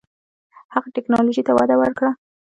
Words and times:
هغه 0.73 0.87
ټیکنالوژۍ 0.95 1.43
ته 1.47 1.51
وده 1.59 1.75
ورکړه. 1.81 2.09